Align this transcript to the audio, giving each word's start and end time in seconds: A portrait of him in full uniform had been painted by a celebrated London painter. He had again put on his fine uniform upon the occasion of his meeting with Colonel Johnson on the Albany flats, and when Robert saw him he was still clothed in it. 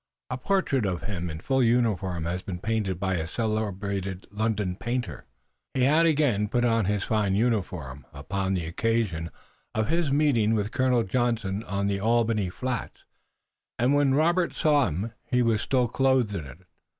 A 0.31 0.37
portrait 0.39 0.83
of 0.83 1.03
him 1.03 1.29
in 1.29 1.37
full 1.37 1.61
uniform 1.61 2.25
had 2.25 2.43
been 2.43 2.57
painted 2.57 2.99
by 2.99 3.17
a 3.17 3.27
celebrated 3.27 4.25
London 4.31 4.75
painter. 4.75 5.25
He 5.75 5.83
had 5.83 6.07
again 6.07 6.47
put 6.47 6.65
on 6.65 6.85
his 6.85 7.03
fine 7.03 7.35
uniform 7.35 8.07
upon 8.11 8.55
the 8.55 8.65
occasion 8.65 9.29
of 9.75 9.89
his 9.89 10.11
meeting 10.11 10.55
with 10.55 10.71
Colonel 10.71 11.03
Johnson 11.03 11.63
on 11.65 11.85
the 11.85 11.99
Albany 11.99 12.49
flats, 12.49 13.05
and 13.77 13.93
when 13.93 14.15
Robert 14.15 14.53
saw 14.53 14.87
him 14.87 15.11
he 15.29 15.43
was 15.43 15.61
still 15.61 15.87
clothed 15.87 16.33
in 16.33 16.47
it. 16.47 16.61